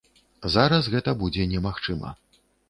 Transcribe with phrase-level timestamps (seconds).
[0.55, 2.17] Зараз гэта будзе немагчыма.